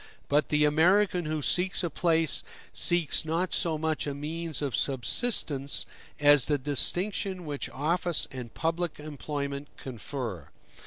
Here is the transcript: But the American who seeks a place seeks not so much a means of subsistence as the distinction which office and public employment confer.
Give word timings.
But 0.29 0.49
the 0.49 0.65
American 0.65 1.25
who 1.25 1.43
seeks 1.43 1.83
a 1.83 1.89
place 1.91 2.41
seeks 2.73 3.23
not 3.23 3.53
so 3.53 3.77
much 3.77 4.07
a 4.07 4.15
means 4.15 4.59
of 4.59 4.75
subsistence 4.75 5.85
as 6.19 6.47
the 6.47 6.57
distinction 6.57 7.45
which 7.45 7.69
office 7.69 8.27
and 8.31 8.51
public 8.51 8.99
employment 8.99 9.67
confer. 9.77 10.47